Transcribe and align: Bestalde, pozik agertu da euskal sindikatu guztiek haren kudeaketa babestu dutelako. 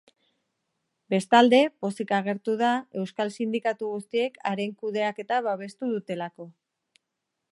Bestalde, 1.13 1.59
pozik 1.85 2.13
agertu 2.19 2.55
da 2.61 2.71
euskal 3.01 3.31
sindikatu 3.37 3.91
guztiek 3.91 4.41
haren 4.53 4.75
kudeaketa 4.81 5.41
babestu 5.51 5.93
dutelako. 5.93 6.49